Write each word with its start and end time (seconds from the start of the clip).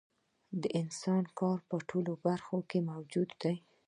د 0.61 0.63
انسان 0.81 1.23
کار 1.39 1.57
په 1.69 1.75
ټولو 1.89 2.11
برخو 2.25 2.57
کې 2.69 2.79
موجود 2.89 3.29
دی 3.41 3.55